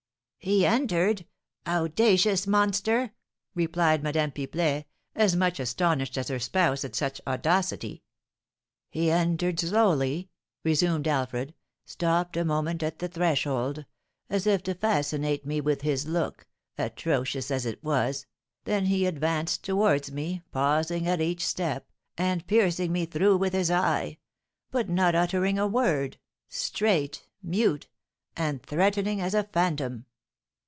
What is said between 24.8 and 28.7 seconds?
not uttering a word, straight, mute, and